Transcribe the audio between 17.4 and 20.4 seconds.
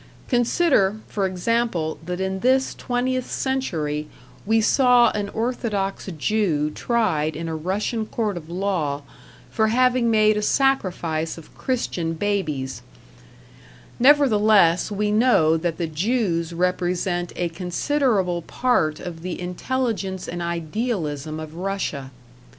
considerable part of the intelligence